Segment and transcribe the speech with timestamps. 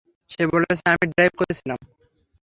[0.29, 1.79] সে বলেছে আমি ড্রাইভ করতেছিলাম?